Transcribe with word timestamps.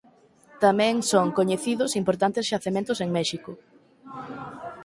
Tamén 0.63 0.95
son 1.11 1.27
coñecidos 1.37 1.91
importantes 2.01 2.47
xacementos 2.51 2.97
en 3.05 3.09
México. 3.17 3.51